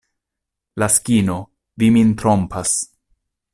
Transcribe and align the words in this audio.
Laskino, 0.83 1.37
vi 1.83 1.91
min 1.97 2.17
trompas. 2.25 2.75